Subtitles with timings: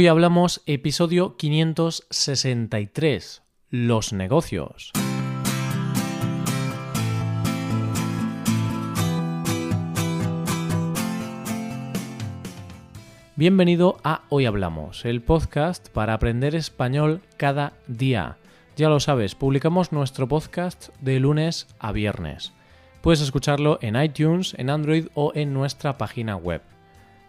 [0.00, 4.92] Hoy hablamos episodio 563, los negocios.
[13.34, 18.36] Bienvenido a Hoy Hablamos, el podcast para aprender español cada día.
[18.76, 22.52] Ya lo sabes, publicamos nuestro podcast de lunes a viernes.
[23.00, 26.62] Puedes escucharlo en iTunes, en Android o en nuestra página web.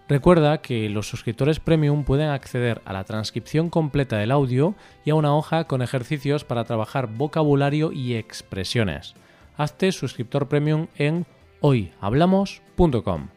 [0.09, 4.73] Recuerda que los suscriptores premium pueden acceder a la transcripción completa del audio
[5.05, 9.13] y a una hoja con ejercicios para trabajar vocabulario y expresiones.
[9.55, 11.27] Hazte suscriptor premium en
[11.61, 13.27] hoyhablamos.com.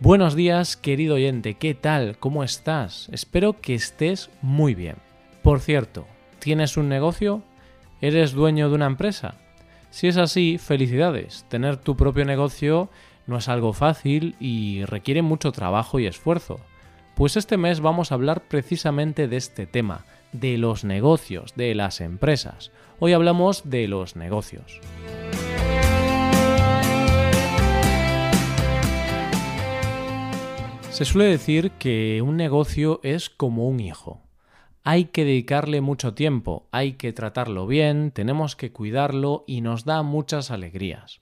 [0.00, 2.18] Buenos días, querido oyente, ¿qué tal?
[2.18, 3.08] ¿Cómo estás?
[3.12, 4.96] Espero que estés muy bien.
[5.44, 6.08] Por cierto,
[6.40, 7.44] ¿tienes un negocio?
[8.00, 9.36] ¿Eres dueño de una empresa?
[9.90, 11.44] Si es así, felicidades.
[11.48, 12.90] Tener tu propio negocio
[13.26, 16.60] no es algo fácil y requiere mucho trabajo y esfuerzo.
[17.14, 22.00] Pues este mes vamos a hablar precisamente de este tema, de los negocios, de las
[22.00, 22.70] empresas.
[22.98, 24.80] Hoy hablamos de los negocios.
[30.90, 34.22] Se suele decir que un negocio es como un hijo.
[34.82, 40.02] Hay que dedicarle mucho tiempo, hay que tratarlo bien, tenemos que cuidarlo y nos da
[40.02, 41.20] muchas alegrías.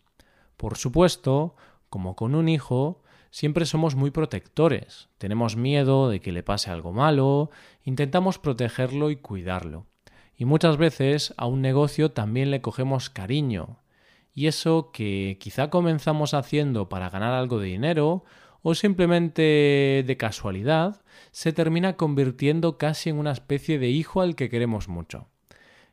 [0.56, 1.56] Por supuesto,
[1.94, 6.92] como con un hijo, siempre somos muy protectores, tenemos miedo de que le pase algo
[6.92, 7.50] malo,
[7.84, 9.86] intentamos protegerlo y cuidarlo.
[10.36, 13.78] Y muchas veces a un negocio también le cogemos cariño.
[14.32, 18.24] Y eso que quizá comenzamos haciendo para ganar algo de dinero
[18.62, 21.00] o simplemente de casualidad,
[21.30, 25.28] se termina convirtiendo casi en una especie de hijo al que queremos mucho.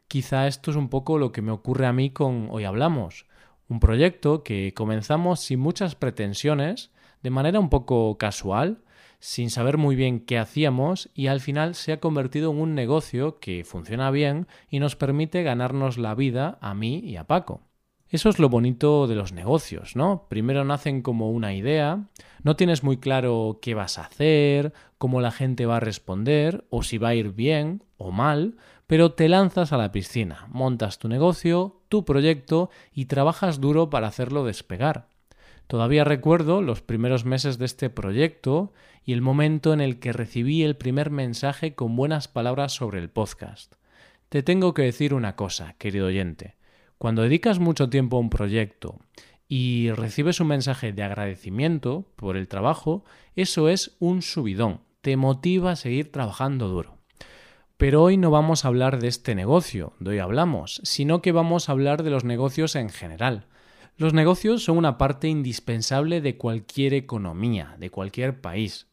[0.08, 3.28] Quizá esto es un poco lo que me ocurre a mí con Hoy Hablamos,
[3.72, 6.92] un proyecto que comenzamos sin muchas pretensiones,
[7.24, 8.84] de manera un poco casual,
[9.20, 13.40] sin saber muy bien qué hacíamos y al final se ha convertido en un negocio
[13.40, 17.62] que funciona bien y nos permite ganarnos la vida a mí y a Paco.
[18.10, 20.28] Eso es lo bonito de los negocios, ¿no?
[20.28, 22.10] Primero nacen como una idea,
[22.44, 26.84] no tienes muy claro qué vas a hacer, cómo la gente va a responder, o
[26.84, 28.58] si va a ir bien o mal,
[28.92, 34.08] pero te lanzas a la piscina, montas tu negocio, tu proyecto y trabajas duro para
[34.08, 35.08] hacerlo despegar.
[35.68, 38.74] Todavía recuerdo los primeros meses de este proyecto
[39.06, 43.10] y el momento en el que recibí el primer mensaje con buenas palabras sobre el
[43.10, 43.76] podcast.
[44.28, 46.58] Te tengo que decir una cosa, querido oyente.
[46.98, 49.00] Cuando dedicas mucho tiempo a un proyecto
[49.48, 53.06] y recibes un mensaje de agradecimiento por el trabajo,
[53.38, 57.01] eso es un subidón, te motiva a seguir trabajando duro.
[57.82, 61.68] Pero hoy no vamos a hablar de este negocio, de hoy hablamos, sino que vamos
[61.68, 63.48] a hablar de los negocios en general.
[63.98, 68.86] Los negocios son una parte indispensable de cualquier economía, de cualquier país,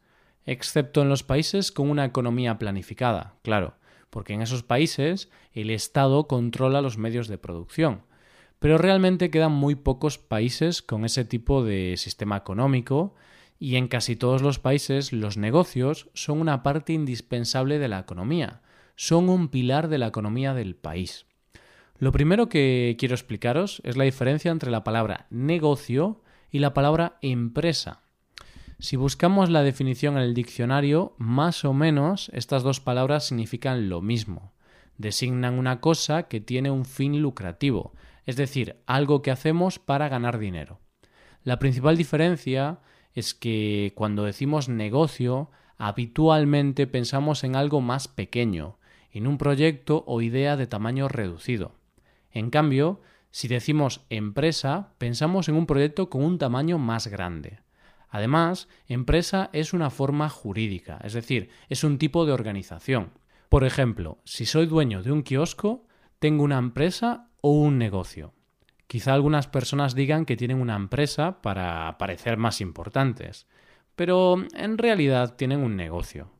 [0.46, 3.74] excepto en los países con una economía planificada, claro
[4.08, 8.04] porque en esos países el Estado controla los medios de producción.
[8.58, 13.14] Pero realmente quedan muy pocos países con ese tipo de sistema económico
[13.58, 18.62] y en casi todos los países los negocios son una parte indispensable de la economía,
[18.98, 21.24] son un pilar de la economía del país.
[22.00, 26.20] Lo primero que quiero explicaros es la diferencia entre la palabra negocio
[26.50, 28.00] y la palabra empresa.
[28.80, 34.02] Si buscamos la definición en el diccionario, más o menos estas dos palabras significan lo
[34.02, 34.52] mismo.
[34.96, 37.92] Designan una cosa que tiene un fin lucrativo,
[38.26, 40.80] es decir, algo que hacemos para ganar dinero.
[41.44, 42.80] La principal diferencia
[43.14, 48.77] es que cuando decimos negocio, habitualmente pensamos en algo más pequeño,
[49.12, 51.72] en un proyecto o idea de tamaño reducido.
[52.30, 57.60] En cambio, si decimos empresa, pensamos en un proyecto con un tamaño más grande.
[58.10, 63.10] Además, empresa es una forma jurídica, es decir, es un tipo de organización.
[63.48, 65.86] Por ejemplo, si soy dueño de un kiosco,
[66.18, 68.32] tengo una empresa o un negocio.
[68.86, 73.46] Quizá algunas personas digan que tienen una empresa para parecer más importantes,
[73.94, 76.30] pero en realidad tienen un negocio.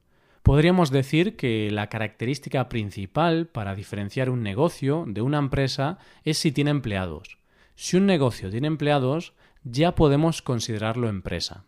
[0.43, 6.53] Podríamos decir que la característica principal para diferenciar un negocio de una empresa es si
[6.53, 7.39] tiene empleados.
[7.75, 11.65] Si un negocio tiene empleados, ya podemos considerarlo empresa.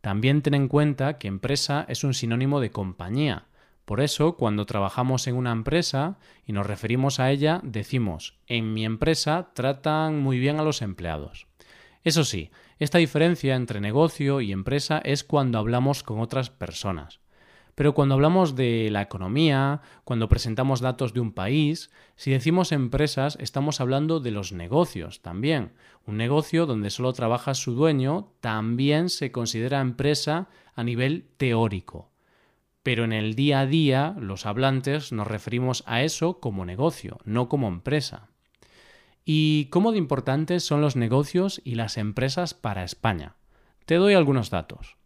[0.00, 3.46] También ten en cuenta que empresa es un sinónimo de compañía.
[3.84, 8.84] Por eso, cuando trabajamos en una empresa y nos referimos a ella, decimos en mi
[8.84, 11.46] empresa tratan muy bien a los empleados.
[12.04, 17.20] Eso sí, esta diferencia entre negocio y empresa es cuando hablamos con otras personas.
[17.78, 23.38] Pero cuando hablamos de la economía, cuando presentamos datos de un país, si decimos empresas,
[23.40, 25.70] estamos hablando de los negocios también.
[26.04, 32.10] Un negocio donde solo trabaja su dueño también se considera empresa a nivel teórico.
[32.82, 37.48] pero en el día a día los hablantes nos referimos a eso como negocio, no
[37.48, 38.26] como empresa.
[39.24, 43.36] ¿Y cómo de importantes son los negocios y las empresas para España?
[43.84, 44.97] Te doy algunos datos.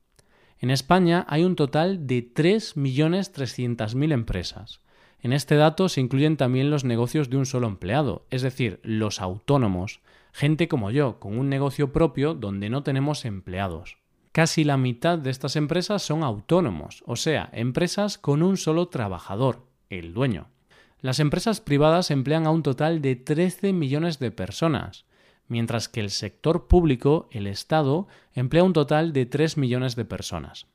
[0.62, 4.80] En España hay un total de 3.300.000 empresas.
[5.20, 9.20] En este dato se incluyen también los negocios de un solo empleado, es decir, los
[9.20, 10.00] autónomos,
[10.32, 13.98] gente como yo, con un negocio propio donde no tenemos empleados.
[14.30, 19.66] Casi la mitad de estas empresas son autónomos, o sea, empresas con un solo trabajador,
[19.90, 20.46] el dueño.
[21.00, 25.06] Las empresas privadas emplean a un total de 13 millones de personas,
[25.48, 30.66] mientras que el sector público, el Estado, emplea un total de 3 millones de personas.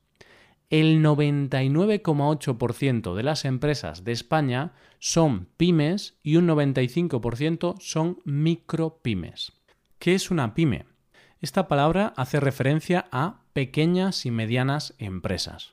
[0.69, 9.53] El 99,8% de las empresas de España son pymes y un 95% son micropymes.
[9.97, 10.83] ¿Qué es una pyme?
[11.39, 15.71] Esta palabra hace referencia a pequeñas y medianas empresas.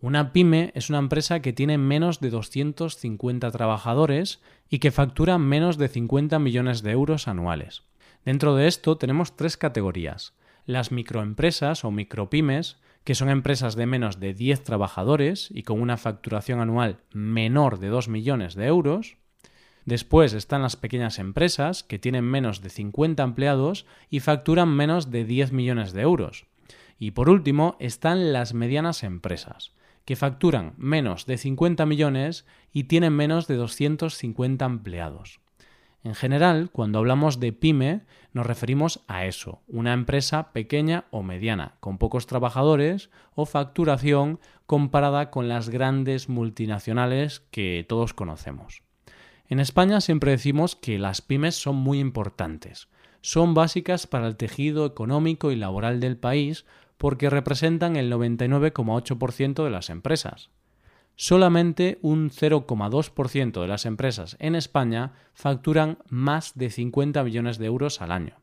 [0.00, 4.40] Una pyme es una empresa que tiene menos de 250 trabajadores
[4.70, 7.82] y que factura menos de 50 millones de euros anuales.
[8.24, 10.34] Dentro de esto tenemos tres categorías.
[10.66, 15.96] Las microempresas o micropymes, que son empresas de menos de 10 trabajadores y con una
[15.96, 19.16] facturación anual menor de 2 millones de euros.
[19.86, 25.24] Después están las pequeñas empresas, que tienen menos de 50 empleados y facturan menos de
[25.24, 26.46] 10 millones de euros.
[26.98, 29.72] Y por último están las medianas empresas,
[30.04, 35.40] que facturan menos de 50 millones y tienen menos de 250 empleados.
[36.02, 38.00] En general, cuando hablamos de pyme,
[38.32, 45.30] nos referimos a eso, una empresa pequeña o mediana, con pocos trabajadores o facturación comparada
[45.30, 48.82] con las grandes multinacionales que todos conocemos.
[49.48, 52.88] En España siempre decimos que las pymes son muy importantes.
[53.20, 56.64] Son básicas para el tejido económico y laboral del país
[56.96, 60.50] porque representan el 99,8% de las empresas
[61.20, 68.00] solamente un 0,2% de las empresas en España facturan más de 50 millones de euros
[68.00, 68.40] al año.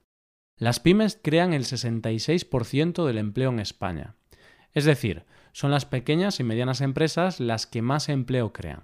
[0.59, 4.13] Las pymes crean el 66% del empleo en España.
[4.73, 8.83] Es decir, son las pequeñas y medianas empresas las que más empleo crean.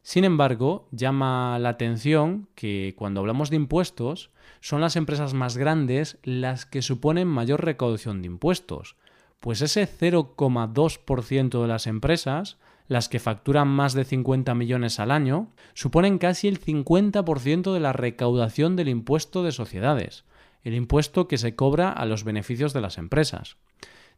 [0.00, 4.30] Sin embargo, llama la atención que cuando hablamos de impuestos,
[4.60, 8.96] son las empresas más grandes las que suponen mayor recaudación de impuestos,
[9.40, 12.56] pues ese 0,2% de las empresas
[12.88, 17.92] las que facturan más de 50 millones al año, suponen casi el 50% de la
[17.92, 20.24] recaudación del impuesto de sociedades,
[20.62, 23.56] el impuesto que se cobra a los beneficios de las empresas.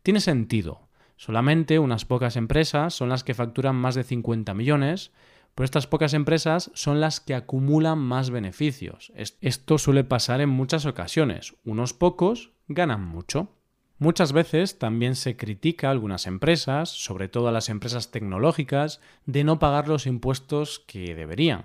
[0.02, 0.88] Tiene sentido.
[1.16, 5.10] Solamente unas pocas empresas son las que facturan más de 50 millones,
[5.54, 9.12] pero estas pocas empresas son las que acumulan más beneficios.
[9.40, 11.56] Esto suele pasar en muchas ocasiones.
[11.64, 13.48] Unos pocos ganan mucho.
[14.00, 19.42] Muchas veces también se critica a algunas empresas, sobre todo a las empresas tecnológicas, de
[19.42, 21.64] no pagar los impuestos que deberían.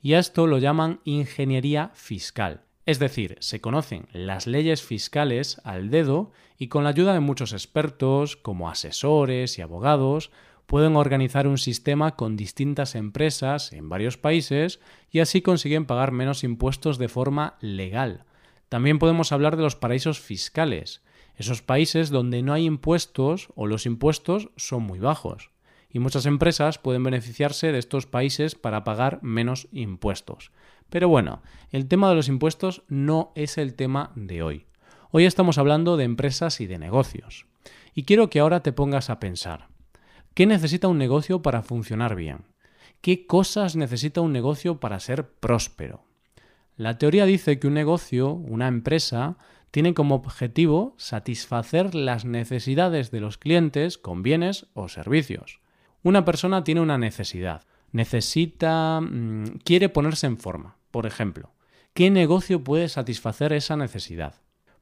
[0.00, 2.62] Y a esto lo llaman ingeniería fiscal.
[2.86, 7.52] Es decir, se conocen las leyes fiscales al dedo y con la ayuda de muchos
[7.52, 10.30] expertos, como asesores y abogados,
[10.66, 14.80] pueden organizar un sistema con distintas empresas en varios países
[15.10, 18.24] y así consiguen pagar menos impuestos de forma legal.
[18.70, 21.02] También podemos hablar de los paraísos fiscales,
[21.36, 25.50] esos países donde no hay impuestos o los impuestos son muy bajos.
[25.90, 30.50] Y muchas empresas pueden beneficiarse de estos países para pagar menos impuestos.
[30.90, 34.66] Pero bueno, el tema de los impuestos no es el tema de hoy.
[35.10, 37.46] Hoy estamos hablando de empresas y de negocios.
[37.94, 39.68] Y quiero que ahora te pongas a pensar.
[40.34, 42.44] ¿Qué necesita un negocio para funcionar bien?
[43.00, 46.04] ¿Qué cosas necesita un negocio para ser próspero?
[46.76, 49.38] La teoría dice que un negocio, una empresa,
[49.76, 55.60] tiene como objetivo satisfacer las necesidades de los clientes con bienes o servicios.
[56.02, 61.52] Una persona tiene una necesidad, necesita, mm, quiere ponerse en forma, por ejemplo.
[61.92, 64.36] ¿Qué negocio puede satisfacer esa necesidad?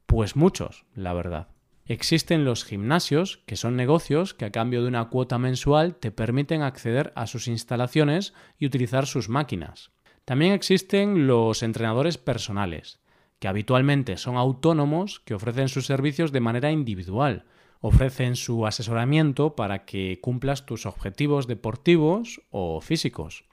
[0.05, 1.49] Pues muchos, la verdad.
[1.85, 6.61] Existen los gimnasios, que son negocios que a cambio de una cuota mensual te permiten
[6.61, 9.91] acceder a sus instalaciones y utilizar sus máquinas.
[10.23, 13.01] También existen los entrenadores personales,
[13.39, 17.45] que habitualmente son autónomos que ofrecen sus servicios de manera individual,
[17.81, 23.45] ofrecen su asesoramiento para que cumplas tus objetivos deportivos o físicos.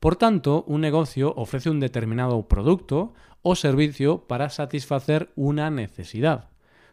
[0.00, 6.50] Por tanto, un negocio ofrece un determinado producto o servicio para satisfacer una necesidad.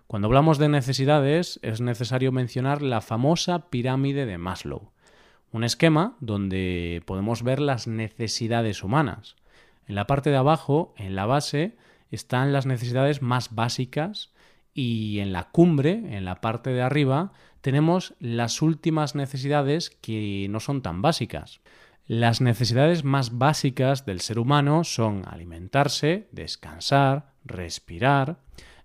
[0.07, 4.91] Cuando hablamos de necesidades es necesario mencionar la famosa pirámide de Maslow,
[5.51, 9.35] un esquema donde podemos ver las necesidades humanas.
[9.87, 11.75] En la parte de abajo, en la base,
[12.11, 14.31] están las necesidades más básicas
[14.73, 17.31] y en la cumbre, en la parte de arriba,
[17.61, 21.61] tenemos las últimas necesidades que no son tan básicas.
[22.07, 28.37] Las necesidades más básicas del ser humano son alimentarse, descansar, respirar.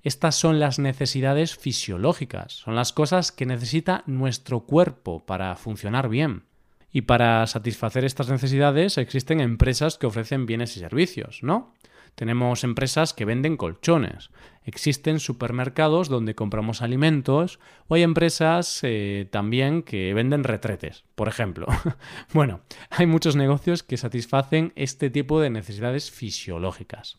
[0.03, 6.45] Estas son las necesidades fisiológicas, son las cosas que necesita nuestro cuerpo para funcionar bien.
[6.93, 11.75] Y para satisfacer estas necesidades existen empresas que ofrecen bienes y servicios, ¿no?
[12.15, 14.31] Tenemos empresas que venden colchones,
[14.65, 21.67] existen supermercados donde compramos alimentos o hay empresas eh, también que venden retretes, por ejemplo.
[22.33, 27.19] bueno, hay muchos negocios que satisfacen este tipo de necesidades fisiológicas.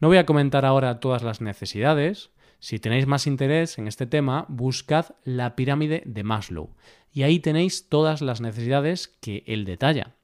[0.00, 2.30] No voy a comentar ahora todas las necesidades.
[2.58, 6.74] Si tenéis más interés en este tema, buscad la pirámide de Maslow
[7.12, 10.16] y ahí tenéis todas las necesidades que él detalla.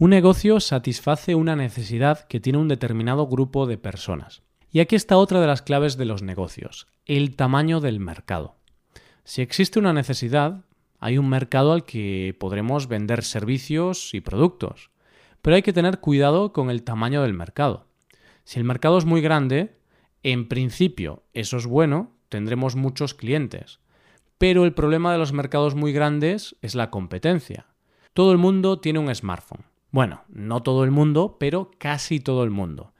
[0.00, 4.42] Un negocio satisface una necesidad que tiene un determinado grupo de personas.
[4.70, 8.54] Y aquí está otra de las claves de los negocios, el tamaño del mercado.
[9.24, 10.64] Si existe una necesidad,
[11.00, 14.92] hay un mercado al que podremos vender servicios y productos.
[15.42, 17.88] Pero hay que tener cuidado con el tamaño del mercado.
[18.44, 19.80] Si el mercado es muy grande,
[20.22, 23.80] en principio eso es bueno, tendremos muchos clientes.
[24.38, 27.66] Pero el problema de los mercados muy grandes es la competencia.
[28.14, 29.64] Todo el mundo tiene un smartphone.
[29.90, 32.92] Bueno, no todo el mundo, pero casi todo el mundo.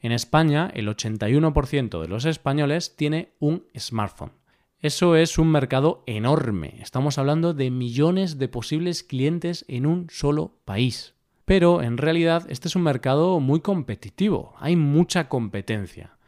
[0.00, 4.32] En España, el 81% de los españoles tiene un smartphone.
[4.78, 6.76] Eso es un mercado enorme.
[6.82, 11.14] Estamos hablando de millones de posibles clientes en un solo país.
[11.46, 14.52] Pero en realidad este es un mercado muy competitivo.
[14.58, 16.18] Hay mucha competencia.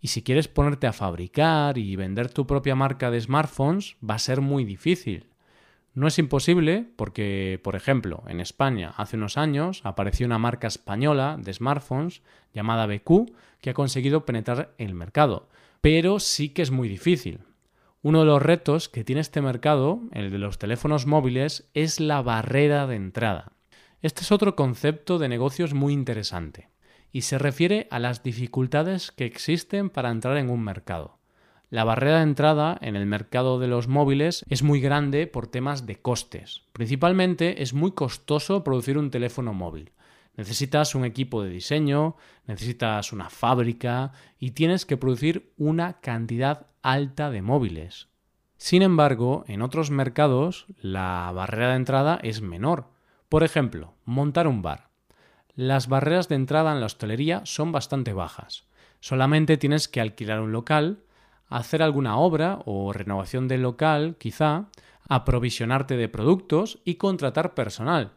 [0.00, 4.18] Y si quieres ponerte a fabricar y vender tu propia marca de smartphones, va a
[4.18, 5.26] ser muy difícil.
[5.96, 11.38] No es imposible porque, por ejemplo, en España hace unos años apareció una marca española
[11.40, 12.20] de smartphones
[12.52, 15.48] llamada BQ que ha conseguido penetrar el mercado,
[15.80, 17.40] pero sí que es muy difícil.
[18.02, 22.20] Uno de los retos que tiene este mercado, el de los teléfonos móviles, es la
[22.20, 23.52] barrera de entrada.
[24.02, 26.68] Este es otro concepto de negocios muy interesante
[27.10, 31.15] y se refiere a las dificultades que existen para entrar en un mercado.
[31.68, 35.84] La barrera de entrada en el mercado de los móviles es muy grande por temas
[35.84, 36.62] de costes.
[36.72, 39.90] Principalmente es muy costoso producir un teléfono móvil.
[40.36, 47.30] Necesitas un equipo de diseño, necesitas una fábrica y tienes que producir una cantidad alta
[47.30, 48.08] de móviles.
[48.58, 52.90] Sin embargo, en otros mercados la barrera de entrada es menor.
[53.28, 54.90] Por ejemplo, montar un bar.
[55.56, 58.68] Las barreras de entrada en la hostelería son bastante bajas.
[59.00, 61.02] Solamente tienes que alquilar un local,
[61.48, 64.66] hacer alguna obra o renovación del local, quizá,
[65.08, 68.12] aprovisionarte de productos y contratar personal.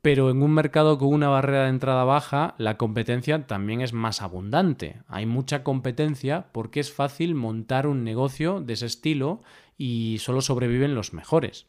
[0.00, 4.22] Pero en un mercado con una barrera de entrada baja, la competencia también es más
[4.22, 5.02] abundante.
[5.08, 9.42] Hay mucha competencia porque es fácil montar un negocio de ese estilo
[9.76, 11.66] y solo sobreviven los mejores.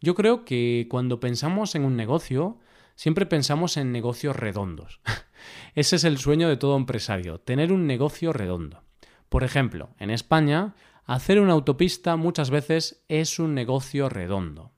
[0.00, 2.58] Yo creo que cuando pensamos en un negocio,
[2.94, 5.00] siempre pensamos en negocios redondos.
[5.74, 8.85] Ese es el sueño de todo empresario, tener un negocio redondo.
[9.28, 14.72] Por ejemplo, en España, hacer una autopista muchas veces es un negocio redondo.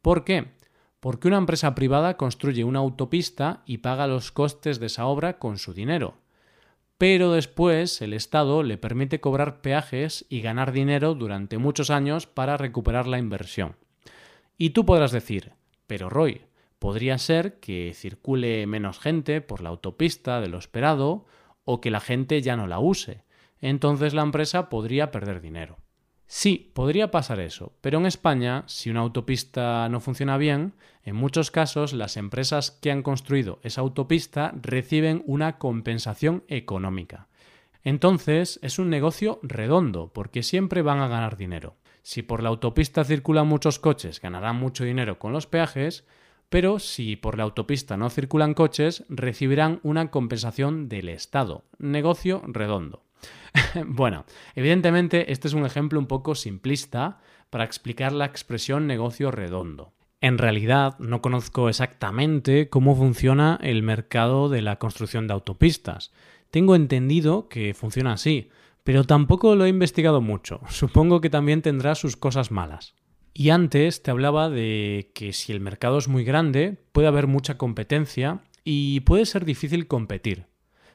[0.00, 0.52] ¿Por qué?
[1.00, 5.58] Porque una empresa privada construye una autopista y paga los costes de esa obra con
[5.58, 6.18] su dinero.
[6.98, 12.56] Pero después el Estado le permite cobrar peajes y ganar dinero durante muchos años para
[12.56, 13.76] recuperar la inversión.
[14.56, 15.54] Y tú podrás decir,
[15.88, 16.42] pero Roy,
[16.78, 21.26] podría ser que circule menos gente por la autopista de lo esperado
[21.64, 23.24] o que la gente ya no la use
[23.62, 25.78] entonces la empresa podría perder dinero.
[26.26, 31.50] Sí, podría pasar eso, pero en España, si una autopista no funciona bien, en muchos
[31.50, 37.28] casos las empresas que han construido esa autopista reciben una compensación económica.
[37.84, 41.76] Entonces es un negocio redondo, porque siempre van a ganar dinero.
[42.02, 46.06] Si por la autopista circulan muchos coches, ganarán mucho dinero con los peajes,
[46.48, 51.64] pero si por la autopista no circulan coches, recibirán una compensación del Estado.
[51.78, 53.04] Negocio redondo.
[53.86, 54.24] bueno,
[54.54, 57.18] evidentemente este es un ejemplo un poco simplista
[57.50, 59.92] para explicar la expresión negocio redondo.
[60.20, 66.12] En realidad no conozco exactamente cómo funciona el mercado de la construcción de autopistas.
[66.50, 68.48] Tengo entendido que funciona así,
[68.84, 70.60] pero tampoco lo he investigado mucho.
[70.68, 72.94] Supongo que también tendrá sus cosas malas.
[73.34, 77.58] Y antes te hablaba de que si el mercado es muy grande, puede haber mucha
[77.58, 80.46] competencia y puede ser difícil competir.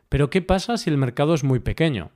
[0.07, 2.11] Pero ¿qué pasa si el mercado es muy pequeño?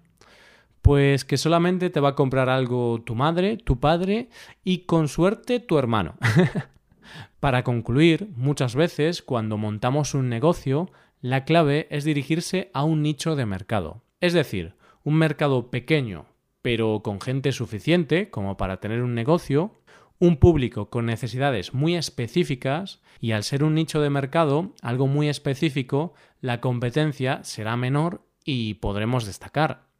[0.81, 4.29] Pues que solamente te va a comprar algo tu madre, tu padre
[4.63, 6.15] y con suerte tu hermano.
[7.39, 13.35] Para concluir, muchas veces cuando montamos un negocio, la clave es dirigirse a un nicho
[13.35, 14.03] de mercado.
[14.19, 16.25] Es decir, un mercado pequeño,
[16.61, 19.81] pero con gente suficiente como para tener un negocio,
[20.19, 25.29] un público con necesidades muy específicas y al ser un nicho de mercado, algo muy
[25.29, 29.90] específico, la competencia será menor y podremos destacar.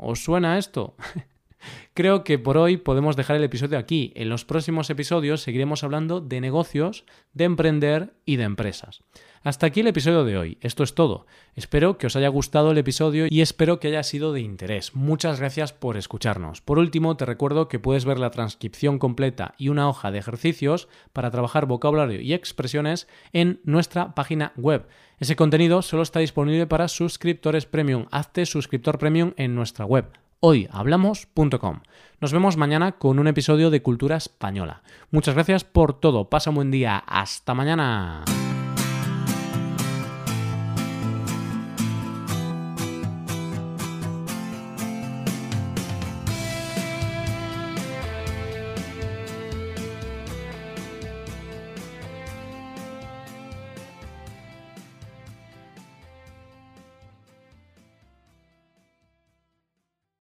[0.00, 0.96] ¿Os suena esto?
[1.94, 4.12] Creo que por hoy podemos dejar el episodio aquí.
[4.16, 7.04] En los próximos episodios seguiremos hablando de negocios,
[7.34, 9.02] de emprender y de empresas.
[9.42, 10.58] Hasta aquí el episodio de hoy.
[10.60, 11.26] Esto es todo.
[11.54, 14.94] Espero que os haya gustado el episodio y espero que haya sido de interés.
[14.94, 16.60] Muchas gracias por escucharnos.
[16.60, 20.88] Por último, te recuerdo que puedes ver la transcripción completa y una hoja de ejercicios
[21.12, 24.86] para trabajar vocabulario y expresiones en nuestra página web.
[25.20, 28.06] Ese contenido solo está disponible para suscriptores premium.
[28.10, 30.06] Hazte suscriptor premium en nuestra web
[30.40, 31.80] hoyhablamos.com.
[32.20, 34.82] Nos vemos mañana con un episodio de Cultura Española.
[35.10, 36.28] Muchas gracias por todo.
[36.28, 36.96] Pasa un buen día.
[37.06, 38.24] Hasta mañana.